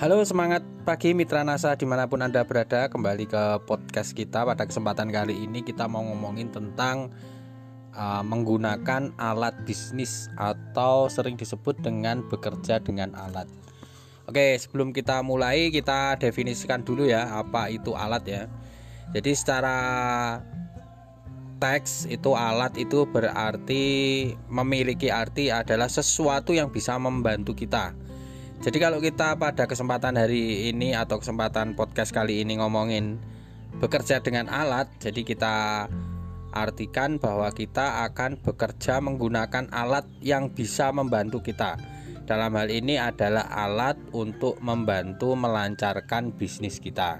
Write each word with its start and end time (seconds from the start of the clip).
Halo 0.00 0.24
semangat 0.24 0.64
pagi 0.88 1.12
Mitra 1.12 1.44
NASA 1.44 1.76
di 1.76 1.84
mana 1.84 2.08
pun 2.08 2.24
Anda 2.24 2.40
berada. 2.40 2.88
Kembali 2.88 3.28
ke 3.28 3.60
podcast 3.68 4.16
kita. 4.16 4.48
Pada 4.48 4.64
kesempatan 4.64 5.12
kali 5.12 5.44
ini 5.44 5.60
kita 5.60 5.84
mau 5.92 6.00
ngomongin 6.00 6.48
tentang 6.48 7.12
uh, 7.92 8.24
Menggunakan 8.24 9.12
alat 9.20 9.52
bisnis 9.68 10.32
atau 10.40 11.04
sering 11.12 11.36
disebut 11.36 11.84
dengan 11.84 12.24
bekerja 12.32 12.80
dengan 12.80 13.12
alat. 13.12 13.44
Oke 14.24 14.56
sebelum 14.56 14.96
kita 14.96 15.20
mulai 15.20 15.68
kita 15.68 16.16
definisikan 16.16 16.80
dulu 16.80 17.04
ya 17.04 17.36
apa 17.36 17.68
itu 17.68 17.92
alat 17.92 18.24
ya. 18.24 18.42
Jadi 19.12 19.36
secara 19.36 19.76
teks 21.60 22.08
itu 22.08 22.32
alat 22.32 22.72
itu 22.80 23.04
berarti 23.04 23.84
memiliki 24.48 25.12
arti 25.12 25.52
adalah 25.52 25.92
sesuatu 25.92 26.56
yang 26.56 26.72
bisa 26.72 26.96
membantu 26.96 27.52
kita 27.52 27.92
jadi 28.60 28.76
kalau 28.76 29.00
kita 29.00 29.40
pada 29.40 29.64
kesempatan 29.64 30.20
hari 30.20 30.68
ini 30.68 30.92
atau 30.92 31.16
kesempatan 31.16 31.72
podcast 31.72 32.12
kali 32.12 32.44
ini 32.44 32.60
ngomongin 32.60 33.16
bekerja 33.80 34.20
dengan 34.20 34.52
alat, 34.52 34.84
jadi 35.00 35.24
kita 35.24 35.56
artikan 36.52 37.16
bahwa 37.16 37.48
kita 37.56 38.04
akan 38.10 38.36
bekerja 38.36 39.00
menggunakan 39.00 39.72
alat 39.72 40.04
yang 40.20 40.52
bisa 40.52 40.92
membantu 40.92 41.40
kita. 41.40 41.80
Dalam 42.28 42.52
hal 42.52 42.68
ini 42.68 43.00
adalah 43.00 43.48
alat 43.48 43.96
untuk 44.12 44.60
membantu 44.60 45.32
melancarkan 45.34 46.36
bisnis 46.36 46.78
kita. 46.84 47.16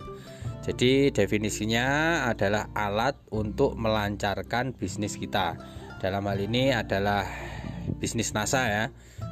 Jadi 0.60 1.08
definisinya 1.08 2.20
adalah 2.28 2.68
alat 2.76 3.16
untuk 3.32 3.80
melancarkan 3.80 4.76
bisnis 4.76 5.16
kita. 5.16 5.56
Dalam 6.04 6.20
hal 6.28 6.36
ini 6.36 6.70
adalah 6.76 7.24
bisnis 7.96 8.36
NASA 8.36 8.68
ya, 8.68 8.84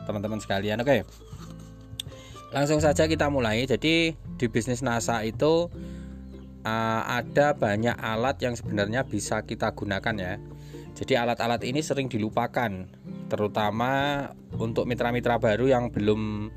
teman-teman 0.09 0.41
sekalian. 0.41 0.81
Oke. 0.81 1.28
Langsung 2.49 2.81
saja 2.81 3.05
kita 3.05 3.29
mulai. 3.29 3.69
Jadi 3.69 4.17
di 4.17 4.47
bisnis 4.49 4.81
NASA 4.81 5.21
itu 5.21 5.69
uh, 6.65 7.03
ada 7.05 7.53
banyak 7.53 7.97
alat 8.01 8.41
yang 8.41 8.57
sebenarnya 8.57 9.05
bisa 9.05 9.45
kita 9.45 9.77
gunakan 9.77 10.15
ya. 10.17 10.35
Jadi 10.99 11.15
alat-alat 11.15 11.63
ini 11.63 11.79
sering 11.79 12.11
dilupakan, 12.11 12.91
terutama 13.31 14.27
untuk 14.59 14.83
mitra-mitra 14.83 15.39
baru 15.39 15.71
yang 15.71 15.95
belum 15.95 16.51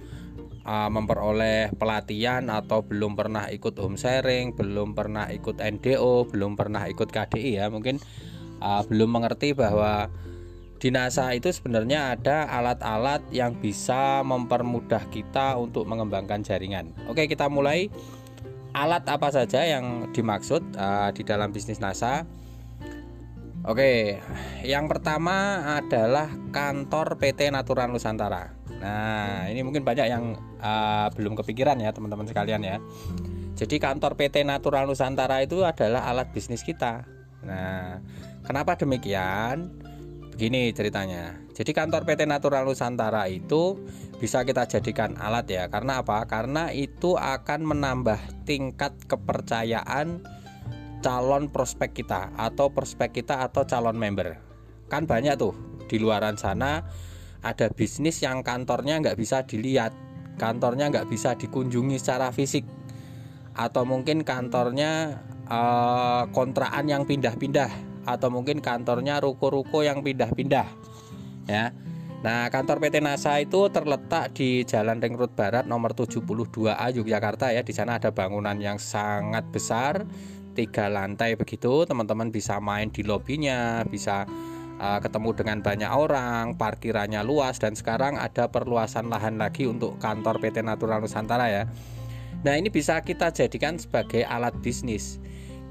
uh, 0.66 0.89
memperoleh 0.89 1.70
pelatihan 1.78 2.50
atau 2.50 2.81
belum 2.81 3.14
pernah 3.14 3.53
ikut 3.53 3.78
home 3.78 4.02
sharing, 4.02 4.58
belum 4.58 4.98
pernah 4.98 5.30
ikut 5.30 5.61
NDO, 5.61 6.26
belum 6.33 6.58
pernah 6.58 6.89
ikut 6.89 7.14
KDI 7.14 7.61
ya, 7.61 7.70
mungkin 7.70 8.02
uh, 8.66 8.81
belum 8.89 9.14
mengerti 9.14 9.53
bahwa 9.53 10.09
di 10.81 10.89
NASA 10.89 11.29
itu 11.37 11.53
sebenarnya 11.53 12.17
ada 12.17 12.49
alat-alat 12.49 13.21
yang 13.29 13.53
bisa 13.53 14.25
mempermudah 14.25 15.05
kita 15.13 15.53
untuk 15.61 15.85
mengembangkan 15.85 16.41
jaringan. 16.41 16.89
Oke, 17.05 17.29
kita 17.29 17.45
mulai. 17.53 17.93
Alat 18.73 19.05
apa 19.05 19.29
saja 19.29 19.61
yang 19.61 20.09
dimaksud 20.09 20.73
uh, 20.73 21.13
di 21.13 21.21
dalam 21.21 21.53
bisnis 21.53 21.77
NASA? 21.77 22.25
Oke, 23.61 24.17
yang 24.65 24.89
pertama 24.89 25.61
adalah 25.77 26.33
kantor 26.49 27.21
PT 27.21 27.53
Natural 27.53 27.85
Nusantara. 27.93 28.49
Nah, 28.81 29.45
ini 29.53 29.61
mungkin 29.61 29.85
banyak 29.85 30.07
yang 30.09 30.33
uh, 30.57 31.13
belum 31.13 31.37
kepikiran 31.37 31.77
ya, 31.77 31.93
teman-teman 31.93 32.25
sekalian 32.25 32.65
ya. 32.65 32.81
Jadi 33.53 33.77
kantor 33.77 34.17
PT 34.17 34.41
Natural 34.49 34.89
Nusantara 34.89 35.45
itu 35.45 35.61
adalah 35.61 36.09
alat 36.09 36.33
bisnis 36.33 36.65
kita. 36.65 37.05
Nah, 37.45 38.02
kenapa 38.41 38.73
demikian? 38.81 39.91
Begini 40.42 40.73
ceritanya. 40.73 41.38
Jadi 41.53 41.70
kantor 41.70 42.02
PT 42.02 42.25
Natural 42.25 42.66
Nusantara 42.66 43.30
itu 43.30 43.78
bisa 44.17 44.42
kita 44.42 44.66
jadikan 44.66 45.14
alat 45.22 45.45
ya. 45.45 45.70
Karena 45.70 46.02
apa? 46.02 46.25
Karena 46.25 46.73
itu 46.73 47.14
akan 47.14 47.61
menambah 47.61 48.17
tingkat 48.49 48.89
kepercayaan 49.05 50.26
calon 51.05 51.45
prospek 51.54 51.93
kita 51.93 52.33
atau 52.33 52.73
prospek 52.73 53.21
kita 53.21 53.45
atau 53.45 53.70
calon 53.70 53.93
member. 53.93 54.42
Kan 54.89 55.05
banyak 55.05 55.38
tuh 55.38 55.54
di 55.86 56.02
luaran 56.02 56.42
sana 56.42 56.89
ada 57.45 57.70
bisnis 57.70 58.17
yang 58.26 58.42
kantornya 58.42 58.98
nggak 58.98 59.21
bisa 59.21 59.45
dilihat, 59.45 59.94
kantornya 60.42 60.89
nggak 60.89 61.05
bisa 61.05 61.38
dikunjungi 61.38 62.02
secara 62.02 62.33
fisik, 62.33 62.65
atau 63.54 63.86
mungkin 63.86 64.26
kantornya 64.26 65.21
eh, 65.45 66.23
kontraan 66.33 66.89
yang 66.89 67.05
pindah-pindah 67.05 67.90
atau 68.06 68.30
mungkin 68.34 68.60
kantornya 68.60 69.22
ruko-ruko 69.22 69.86
yang 69.86 70.02
pindah-pindah 70.02 70.67
ya 71.45 71.73
Nah, 72.22 72.54
kantor 72.54 72.78
PT 72.78 73.02
NASA 73.02 73.42
itu 73.42 73.66
terletak 73.73 74.38
di 74.38 74.62
Jalan 74.62 75.02
Ring 75.02 75.17
Road 75.17 75.34
Barat 75.34 75.66
nomor 75.66 75.98
72A 75.98 76.94
Yogyakarta 76.94 77.50
ya. 77.50 77.66
Di 77.66 77.73
sana 77.73 77.98
ada 77.98 78.14
bangunan 78.14 78.54
yang 78.62 78.78
sangat 78.78 79.50
besar, 79.50 80.06
tiga 80.54 80.86
lantai 80.86 81.34
begitu. 81.34 81.82
Teman-teman 81.89 82.30
bisa 82.30 82.62
main 82.62 82.94
di 82.94 83.02
lobinya, 83.02 83.82
bisa 83.89 84.30
uh, 84.78 85.02
ketemu 85.02 85.33
dengan 85.33 85.66
banyak 85.66 85.89
orang, 85.89 86.62
parkirannya 86.62 87.26
luas 87.26 87.58
dan 87.58 87.73
sekarang 87.73 88.22
ada 88.22 88.54
perluasan 88.54 89.10
lahan 89.10 89.42
lagi 89.42 89.66
untuk 89.66 89.98
kantor 89.98 90.38
PT 90.38 90.62
Natural 90.62 91.02
Nusantara 91.02 91.50
ya. 91.50 91.64
Nah, 92.45 92.54
ini 92.54 92.70
bisa 92.70 93.02
kita 93.02 93.33
jadikan 93.33 93.82
sebagai 93.82 94.22
alat 94.30 94.54
bisnis 94.62 95.18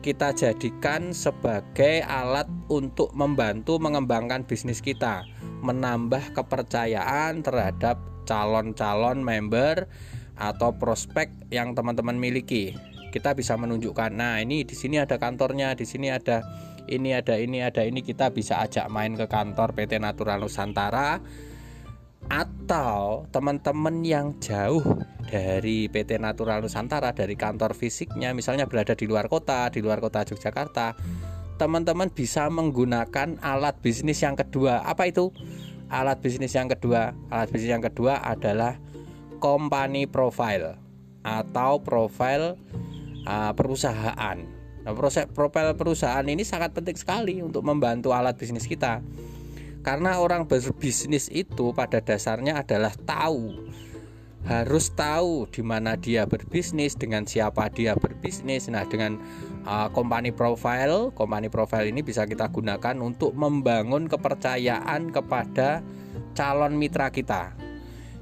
kita 0.01 0.33
jadikan 0.33 1.13
sebagai 1.13 2.01
alat 2.09 2.49
untuk 2.73 3.13
membantu 3.13 3.77
mengembangkan 3.77 4.49
bisnis 4.49 4.81
kita, 4.81 5.29
menambah 5.61 6.33
kepercayaan 6.33 7.45
terhadap 7.45 8.01
calon-calon 8.25 9.21
member 9.21 9.85
atau 10.41 10.73
prospek 10.73 11.29
yang 11.53 11.77
teman-teman 11.77 12.17
miliki. 12.17 12.73
Kita 13.13 13.37
bisa 13.37 13.61
menunjukkan, 13.61 14.17
nah 14.17 14.41
ini 14.41 14.65
di 14.65 14.73
sini 14.73 14.97
ada 14.97 15.21
kantornya, 15.21 15.77
di 15.77 15.85
sini 15.85 16.09
ada 16.09 16.41
ini 16.89 17.13
ada 17.13 17.37
ini 17.37 17.61
ada 17.61 17.85
ini 17.85 18.01
kita 18.01 18.33
bisa 18.33 18.65
ajak 18.65 18.89
main 18.89 19.13
ke 19.15 19.29
kantor 19.29 19.77
PT 19.77 20.01
Natural 20.01 20.41
Nusantara 20.41 21.21
atau 22.31 23.27
teman-teman 23.35 24.07
yang 24.07 24.39
jauh 24.39 25.03
dari 25.27 25.91
PT 25.91 26.23
Natural 26.23 26.63
Nusantara 26.63 27.11
dari 27.11 27.35
kantor 27.35 27.75
fisiknya 27.75 28.31
misalnya 28.31 28.71
berada 28.71 28.95
di 28.95 29.11
luar 29.11 29.27
kota 29.27 29.67
di 29.75 29.83
luar 29.83 29.99
kota 29.99 30.23
Yogyakarta 30.23 30.95
teman-teman 31.61 32.09
bisa 32.09 32.49
menggunakan 32.49 33.37
alat 33.45 33.77
bisnis 33.85 34.25
yang 34.25 34.33
kedua. 34.33 34.81
Apa 34.81 35.13
itu? 35.13 35.29
Alat 35.93 36.25
bisnis 36.25 36.57
yang 36.57 36.73
kedua. 36.73 37.13
Alat 37.29 37.53
bisnis 37.53 37.69
yang 37.69 37.85
kedua 37.85 38.17
adalah 38.25 38.81
company 39.45 40.09
profile 40.09 40.81
atau 41.21 41.85
profil 41.85 42.57
uh, 43.29 43.53
perusahaan. 43.53 44.41
Nah, 44.81 44.93
proses 44.97 45.29
profil 45.29 45.77
perusahaan 45.77 46.25
ini 46.25 46.41
sangat 46.49 46.73
penting 46.73 46.97
sekali 46.97 47.45
untuk 47.45 47.61
membantu 47.61 48.17
alat 48.17 48.41
bisnis 48.41 48.65
kita 48.65 49.05
karena 49.81 50.21
orang 50.21 50.45
berbisnis 50.45 51.33
itu 51.33 51.73
pada 51.73 52.05
dasarnya 52.05 52.61
adalah 52.61 52.93
tahu 53.05 53.71
harus 54.49 54.89
tahu 54.97 55.45
di 55.53 55.61
mana 55.61 56.01
dia 56.01 56.25
berbisnis, 56.25 56.97
dengan 56.97 57.29
siapa 57.29 57.69
dia 57.69 57.93
berbisnis. 57.93 58.73
Nah, 58.73 58.89
dengan 58.89 59.21
uh, 59.69 59.93
company 59.93 60.33
profile, 60.33 61.13
company 61.13 61.53
profile 61.53 61.93
ini 61.93 62.01
bisa 62.01 62.25
kita 62.25 62.49
gunakan 62.49 62.97
untuk 63.05 63.37
membangun 63.37 64.09
kepercayaan 64.09 65.13
kepada 65.13 65.85
calon 66.33 66.73
mitra 66.81 67.13
kita. 67.13 67.53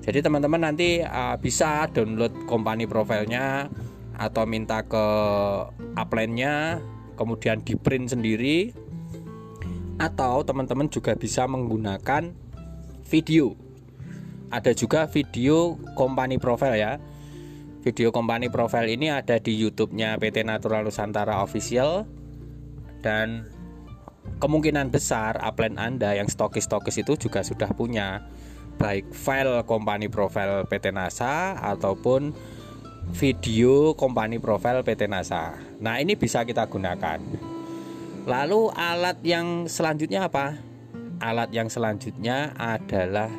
Jadi 0.03 0.19
teman-teman 0.25 0.73
nanti 0.73 1.05
uh, 1.05 1.39
bisa 1.39 1.87
download 1.95 2.35
company 2.51 2.89
profilnya 2.89 3.71
atau 4.19 4.43
minta 4.43 4.83
ke 4.83 5.07
upline-nya, 5.95 6.83
kemudian 7.15 7.63
di 7.63 7.79
print 7.79 8.11
sendiri 8.11 8.75
atau 9.99 10.47
teman-teman 10.47 10.87
juga 10.87 11.19
bisa 11.19 11.45
menggunakan 11.51 12.31
video 13.07 13.59
ada 14.49 14.73
juga 14.73 15.05
video 15.11 15.77
company 15.99 16.41
profile 16.41 16.79
ya 16.79 16.93
video 17.83 18.11
company 18.15 18.49
profile 18.49 18.89
ini 18.89 19.13
ada 19.13 19.39
di 19.39 19.55
YouTube-nya 19.55 20.19
PT 20.19 20.47
Natural 20.47 20.83
Nusantara 20.87 21.43
Official 21.45 22.07
dan 23.05 23.47
kemungkinan 24.39 24.93
besar 24.93 25.39
upline 25.41 25.79
Anda 25.79 26.15
yang 26.19 26.29
stokis-stokis 26.31 27.03
itu 27.03 27.17
juga 27.29 27.41
sudah 27.43 27.71
punya 27.73 28.29
baik 28.79 29.11
file 29.11 29.67
company 29.67 30.07
profile 30.07 30.63
PT 30.69 30.95
NASA 30.95 31.59
ataupun 31.59 32.31
video 33.17 33.97
company 33.97 34.39
profile 34.39 34.85
PT 34.85 35.11
NASA. 35.11 35.57
Nah, 35.81 35.99
ini 35.99 36.15
bisa 36.15 36.45
kita 36.45 36.69
gunakan. 36.69 37.19
Lalu 38.29 38.69
alat 38.77 39.25
yang 39.25 39.65
selanjutnya 39.73 40.29
apa? 40.29 40.53
Alat 41.25 41.49
yang 41.49 41.73
selanjutnya 41.73 42.53
adalah 42.61 43.33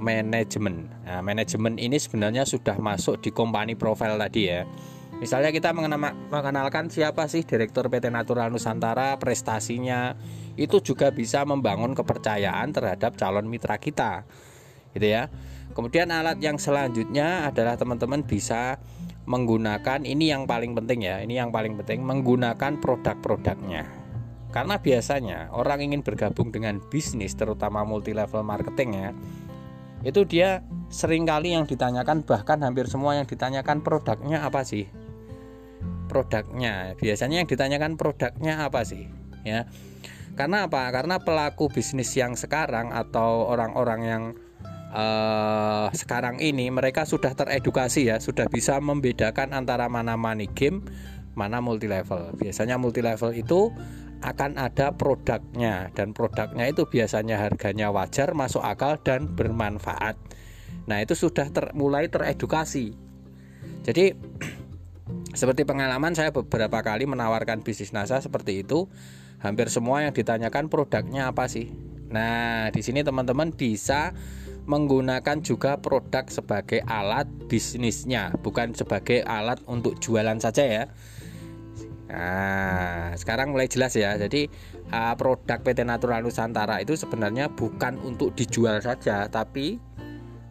manajemen. 0.00 0.88
Nah, 1.04 1.20
manajemen 1.20 1.76
ini 1.76 2.00
sebenarnya 2.00 2.48
sudah 2.48 2.80
masuk 2.80 3.20
di 3.20 3.28
company 3.28 3.76
profile 3.76 4.16
tadi 4.16 4.48
ya. 4.48 4.64
Misalnya 5.20 5.52
kita 5.52 5.76
mengenalkan 5.76 6.88
siapa 6.88 7.28
sih 7.28 7.44
Direktur 7.44 7.92
PT 7.92 8.08
Natural 8.08 8.48
Nusantara, 8.48 9.20
prestasinya, 9.20 10.16
itu 10.56 10.80
juga 10.80 11.12
bisa 11.12 11.44
membangun 11.44 11.92
kepercayaan 11.92 12.72
terhadap 12.72 13.20
calon 13.20 13.44
mitra 13.44 13.76
kita. 13.76 14.24
Gitu 14.96 15.04
ya. 15.04 15.28
Kemudian 15.76 16.08
alat 16.08 16.40
yang 16.40 16.56
selanjutnya 16.56 17.44
adalah 17.44 17.76
teman-teman 17.76 18.24
bisa 18.24 18.80
menggunakan 19.28 20.00
ini 20.00 20.32
yang 20.32 20.48
paling 20.48 20.72
penting 20.72 21.04
ya, 21.04 21.20
ini 21.20 21.36
yang 21.36 21.52
paling 21.52 21.76
penting 21.76 22.00
menggunakan 22.00 22.80
produk-produknya. 22.80 24.03
Karena 24.54 24.78
biasanya 24.78 25.50
orang 25.50 25.82
ingin 25.82 26.06
bergabung 26.06 26.54
dengan 26.54 26.78
bisnis 26.78 27.34
terutama 27.34 27.82
multi 27.82 28.14
level 28.14 28.46
marketing 28.46 28.90
ya. 28.94 29.10
Itu 30.06 30.22
dia 30.22 30.62
sering 30.94 31.26
kali 31.26 31.58
yang 31.58 31.66
ditanyakan 31.66 32.22
bahkan 32.22 32.62
hampir 32.62 32.86
semua 32.86 33.18
yang 33.18 33.26
ditanyakan 33.26 33.82
produknya 33.82 34.46
apa 34.46 34.62
sih? 34.62 34.86
Produknya. 36.06 36.94
Biasanya 36.94 37.42
yang 37.42 37.50
ditanyakan 37.50 37.98
produknya 37.98 38.62
apa 38.62 38.86
sih? 38.86 39.10
Ya. 39.42 39.66
Karena 40.38 40.70
apa? 40.70 40.86
Karena 40.94 41.18
pelaku 41.18 41.66
bisnis 41.66 42.14
yang 42.14 42.38
sekarang 42.38 42.94
atau 42.94 43.50
orang-orang 43.50 44.00
yang 44.06 44.22
uh, 44.94 45.90
sekarang 45.90 46.38
ini 46.38 46.70
mereka 46.70 47.02
sudah 47.02 47.34
teredukasi 47.34 48.06
ya, 48.06 48.22
sudah 48.22 48.46
bisa 48.46 48.78
membedakan 48.78 49.50
antara 49.50 49.90
mana 49.90 50.14
money 50.14 50.46
game, 50.54 50.86
mana 51.34 51.58
multi 51.58 51.90
level. 51.90 52.38
Biasanya 52.38 52.78
multi 52.78 53.02
level 53.02 53.34
itu 53.34 53.74
akan 54.24 54.56
ada 54.56 54.96
produknya 54.96 55.92
dan 55.92 56.16
produknya 56.16 56.64
itu 56.72 56.88
biasanya 56.88 57.36
harganya 57.44 57.92
wajar, 57.92 58.32
masuk 58.32 58.64
akal 58.64 58.96
dan 59.04 59.28
bermanfaat. 59.36 60.16
Nah, 60.88 61.04
itu 61.04 61.12
sudah 61.12 61.52
ter, 61.52 61.76
mulai 61.76 62.08
teredukasi. 62.08 62.96
Jadi 63.84 64.16
seperti 65.38 65.68
pengalaman 65.68 66.16
saya 66.16 66.32
beberapa 66.32 66.80
kali 66.80 67.04
menawarkan 67.04 67.60
bisnis 67.60 67.92
NASA 67.92 68.24
seperti 68.24 68.64
itu, 68.64 68.88
hampir 69.44 69.68
semua 69.68 70.00
yang 70.08 70.16
ditanyakan 70.16 70.72
produknya 70.72 71.28
apa 71.28 71.44
sih? 71.44 71.68
Nah, 72.08 72.72
di 72.72 72.80
sini 72.80 73.04
teman-teman 73.04 73.52
bisa 73.52 74.16
menggunakan 74.64 75.44
juga 75.44 75.76
produk 75.76 76.24
sebagai 76.32 76.80
alat 76.88 77.28
bisnisnya, 77.48 78.32
bukan 78.40 78.72
sebagai 78.72 79.20
alat 79.28 79.60
untuk 79.68 80.00
jualan 80.00 80.40
saja 80.40 80.64
ya. 80.64 80.84
Nah, 82.04 83.16
sekarang 83.16 83.56
mulai 83.56 83.68
jelas 83.70 83.96
ya. 83.96 84.16
Jadi 84.20 84.48
uh, 84.92 85.14
produk 85.16 85.60
PT 85.60 85.88
Natural 85.88 86.20
Nusantara 86.20 86.80
itu 86.84 86.94
sebenarnya 86.94 87.48
bukan 87.52 87.96
untuk 88.04 88.36
dijual 88.36 88.80
saja, 88.84 89.28
tapi 89.32 89.80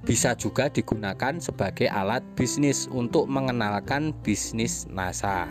bisa 0.03 0.35
juga 0.35 0.67
digunakan 0.67 1.39
sebagai 1.39 1.87
alat 1.87 2.25
bisnis 2.35 2.91
untuk 2.91 3.29
mengenalkan 3.29 4.11
bisnis 4.25 4.89
NASA. 4.91 5.47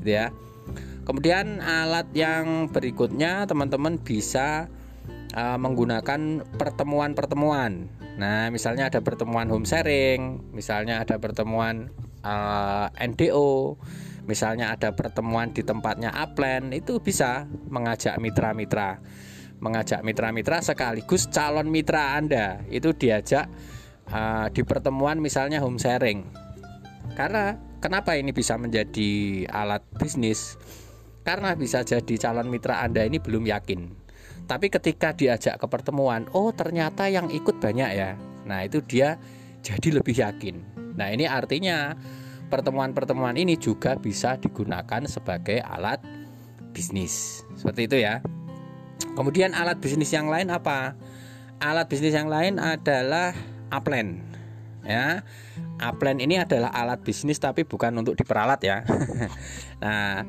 Gitu 0.00 0.16
ya. 0.16 0.26
Kemudian 1.02 1.58
alat 1.58 2.06
yang 2.14 2.70
berikutnya 2.70 3.44
teman-teman 3.50 3.98
bisa 3.98 4.70
uh, 5.34 5.58
menggunakan 5.58 6.46
pertemuan-pertemuan. 6.56 7.90
Nah, 8.16 8.48
misalnya 8.54 8.86
ada 8.86 9.02
pertemuan 9.02 9.50
home 9.50 9.66
sharing, 9.66 10.40
misalnya 10.54 11.02
ada 11.02 11.18
pertemuan 11.18 11.90
uh, 12.22 12.86
NDO, 12.96 13.76
misalnya 14.24 14.74
ada 14.74 14.94
pertemuan 14.94 15.50
di 15.50 15.62
tempatnya 15.62 16.12
upland, 16.12 16.72
itu 16.74 16.98
bisa 16.98 17.46
mengajak 17.70 18.18
mitra-mitra. 18.18 19.02
Mengajak 19.62 20.02
mitra-mitra 20.02 20.58
sekaligus 20.58 21.30
calon 21.30 21.70
mitra 21.70 22.18
Anda 22.18 22.66
itu 22.66 22.90
diajak 22.90 23.46
uh, 24.10 24.50
di 24.50 24.66
pertemuan 24.66 25.22
misalnya 25.22 25.62
home 25.62 25.78
sharing. 25.78 26.26
Karena 27.14 27.54
kenapa 27.78 28.18
ini 28.18 28.34
bisa 28.34 28.58
menjadi 28.58 29.46
alat 29.46 29.86
bisnis? 30.02 30.58
Karena 31.22 31.54
bisa 31.54 31.86
jadi 31.86 32.18
calon 32.18 32.50
mitra 32.50 32.82
Anda 32.82 33.06
ini 33.06 33.22
belum 33.22 33.46
yakin 33.46 34.02
tapi 34.46 34.68
ketika 34.68 35.14
diajak 35.14 35.56
ke 35.58 35.66
pertemuan, 35.70 36.26
oh 36.34 36.50
ternyata 36.50 37.06
yang 37.06 37.30
ikut 37.30 37.62
banyak 37.62 37.90
ya. 37.94 38.18
Nah, 38.44 38.66
itu 38.66 38.82
dia 38.82 39.18
jadi 39.62 40.02
lebih 40.02 40.18
yakin. 40.18 40.56
Nah, 40.98 41.08
ini 41.08 41.24
artinya 41.24 41.94
pertemuan-pertemuan 42.52 43.40
ini 43.40 43.56
juga 43.56 43.96
bisa 43.96 44.36
digunakan 44.36 45.00
sebagai 45.08 45.64
alat 45.64 46.04
bisnis. 46.76 47.48
Seperti 47.56 47.88
itu 47.88 47.96
ya. 48.04 48.20
Kemudian 49.16 49.56
alat 49.56 49.80
bisnis 49.80 50.12
yang 50.12 50.28
lain 50.28 50.52
apa? 50.52 50.92
Alat 51.64 51.88
bisnis 51.88 52.12
yang 52.12 52.28
lain 52.28 52.60
adalah 52.60 53.32
upline. 53.72 54.20
Ya. 54.84 55.24
Upline 55.80 56.20
ini 56.20 56.36
adalah 56.36 56.68
alat 56.76 57.00
bisnis 57.00 57.40
tapi 57.40 57.64
bukan 57.64 57.96
untuk 57.96 58.20
diperalat 58.20 58.60
ya. 58.60 58.84
nah, 59.82 60.20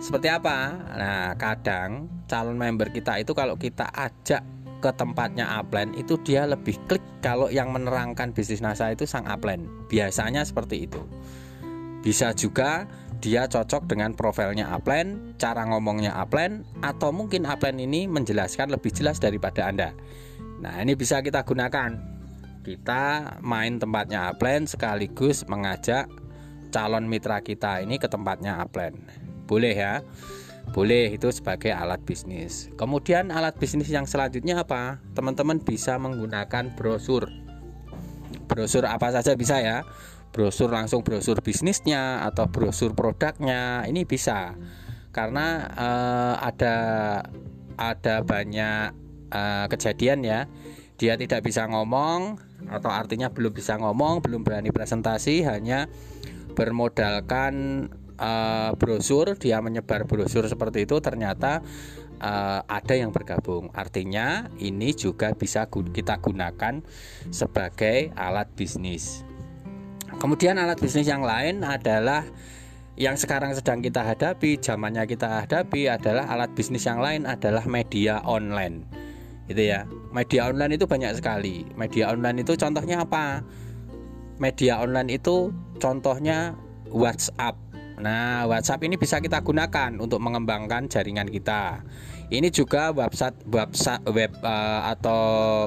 seperti 0.00 0.32
apa? 0.32 0.80
Nah, 0.96 1.28
kadang 1.36 2.08
calon 2.24 2.56
member 2.56 2.88
kita 2.88 3.20
itu 3.20 3.36
kalau 3.36 3.60
kita 3.60 3.92
ajak 3.92 4.40
ke 4.80 4.90
tempatnya 4.96 5.56
upline 5.56 5.96
itu 5.96 6.20
dia 6.20 6.44
lebih 6.44 6.76
klik 6.84 7.04
kalau 7.24 7.48
yang 7.48 7.72
menerangkan 7.72 8.32
bisnis 8.32 8.64
NASA 8.64 8.88
itu 8.92 9.04
sang 9.04 9.28
upline. 9.28 9.68
Biasanya 9.92 10.44
seperti 10.44 10.88
itu. 10.88 11.00
Bisa 12.06 12.30
juga 12.30 12.86
dia 13.18 13.50
cocok 13.50 13.90
dengan 13.90 14.14
profilnya 14.14 14.70
upline, 14.70 15.34
cara 15.42 15.66
ngomongnya 15.66 16.14
upline 16.14 16.62
atau 16.86 17.10
mungkin 17.10 17.42
upline 17.42 17.82
ini 17.82 18.06
menjelaskan 18.06 18.70
lebih 18.70 18.94
jelas 18.94 19.18
daripada 19.18 19.66
Anda. 19.66 19.90
Nah, 20.62 20.78
ini 20.78 20.94
bisa 20.94 21.18
kita 21.18 21.42
gunakan. 21.42 21.98
Kita 22.62 23.02
main 23.42 23.82
tempatnya 23.82 24.30
upline 24.30 24.70
sekaligus 24.70 25.42
mengajak 25.50 26.06
calon 26.70 27.10
mitra 27.10 27.42
kita 27.42 27.82
ini 27.82 27.98
ke 27.98 28.06
tempatnya 28.06 28.62
upline 28.62 29.26
boleh 29.46 29.74
ya? 29.78 30.02
Boleh 30.74 31.14
itu 31.14 31.30
sebagai 31.30 31.70
alat 31.70 32.02
bisnis. 32.02 32.68
Kemudian 32.74 33.30
alat 33.30 33.54
bisnis 33.54 33.86
yang 33.86 34.04
selanjutnya 34.04 34.66
apa? 34.66 34.98
Teman-teman 35.14 35.62
bisa 35.62 35.94
menggunakan 35.96 36.74
brosur. 36.74 37.30
Brosur 38.50 38.82
apa 38.90 39.14
saja 39.14 39.38
bisa 39.38 39.62
ya 39.62 39.86
brosur 40.30 40.68
langsung 40.68 41.00
brosur 41.00 41.40
bisnisnya 41.40 42.22
atau 42.26 42.46
brosur 42.50 42.92
produknya 42.92 43.84
ini 43.88 44.04
bisa. 44.04 44.54
Karena 45.14 45.64
uh, 45.72 46.34
ada 46.44 46.76
ada 47.76 48.20
banyak 48.20 48.92
uh, 49.32 49.66
kejadian 49.72 50.24
ya. 50.24 50.40
Dia 50.96 51.16
tidak 51.20 51.44
bisa 51.44 51.68
ngomong 51.68 52.40
atau 52.72 52.88
artinya 52.88 53.28
belum 53.28 53.52
bisa 53.52 53.76
ngomong 53.76 54.24
belum 54.24 54.42
berani 54.42 54.72
presentasi 54.72 55.44
hanya 55.44 55.88
bermodalkan 56.56 57.86
uh, 58.16 58.72
brosur. 58.76 59.36
Dia 59.36 59.60
menyebar 59.60 60.08
brosur 60.08 60.48
seperti 60.48 60.88
itu 60.88 61.00
ternyata 61.00 61.60
uh, 62.20 62.60
ada 62.64 62.94
yang 62.96 63.12
bergabung. 63.12 63.72
Artinya 63.72 64.48
ini 64.60 64.92
juga 64.96 65.32
bisa 65.36 65.68
kita 65.68 66.20
gunakan 66.20 66.80
sebagai 67.28 68.12
alat 68.16 68.48
bisnis 68.56 69.35
kemudian 70.18 70.58
alat 70.58 70.78
bisnis 70.78 71.06
yang 71.10 71.26
lain 71.26 71.62
adalah 71.66 72.22
yang 72.96 73.12
sekarang 73.12 73.52
sedang 73.52 73.84
kita 73.84 74.00
hadapi 74.00 74.56
zamannya 74.56 75.04
kita 75.04 75.44
hadapi 75.44 75.92
adalah 75.92 76.32
alat 76.32 76.48
bisnis 76.56 76.88
yang 76.88 76.98
lain 76.98 77.28
adalah 77.28 77.62
media 77.68 78.24
online. 78.24 78.88
Gitu 79.46 79.68
ya. 79.76 79.84
Media 80.10 80.48
online 80.48 80.80
itu 80.80 80.88
banyak 80.88 81.12
sekali. 81.20 81.68
Media 81.76 82.10
online 82.10 82.42
itu 82.42 82.56
contohnya 82.56 83.04
apa? 83.04 83.44
Media 84.40 84.80
online 84.80 85.12
itu 85.12 85.52
contohnya 85.76 86.56
WhatsApp. 86.88 87.54
Nah, 87.96 88.44
WhatsApp 88.44 88.84
ini 88.84 89.00
bisa 89.00 89.20
kita 89.20 89.40
gunakan 89.40 89.96
untuk 89.96 90.20
mengembangkan 90.20 90.88
jaringan 90.88 91.28
kita. 91.32 91.80
Ini 92.28 92.48
juga 92.52 92.92
website 92.92 93.38
website 93.48 94.04
web 94.10 94.32
uh, 94.44 94.92
atau 94.92 95.20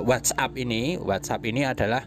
WhatsApp 0.05 0.53
ini, 0.60 1.00
WhatsApp 1.00 1.41
ini 1.48 1.65
adalah 1.65 2.05